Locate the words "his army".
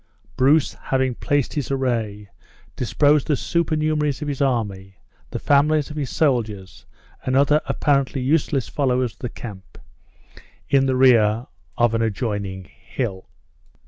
4.27-4.95